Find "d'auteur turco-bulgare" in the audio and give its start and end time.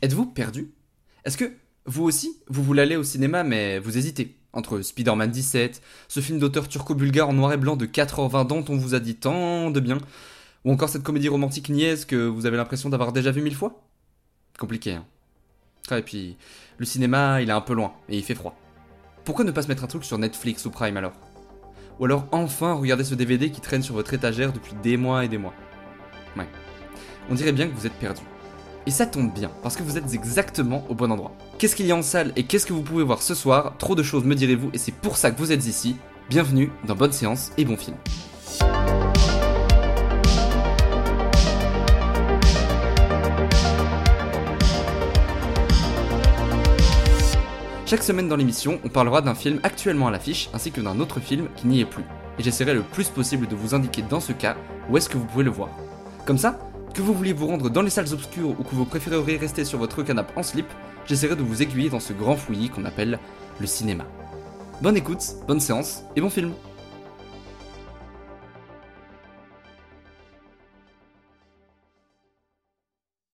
6.38-7.28